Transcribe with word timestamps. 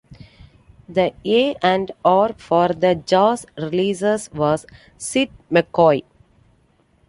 The 0.89 1.13
A 1.25 1.53
and 1.61 1.91
R 2.03 2.33
for 2.35 2.69
the 2.69 2.95
jazz 2.95 3.45
releases 3.55 4.31
was 4.33 4.65
Sid 4.97 5.29
McCoy. 5.51 6.01